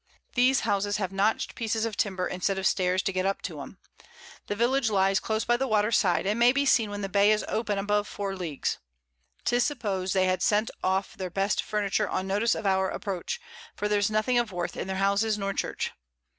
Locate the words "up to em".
3.27-3.77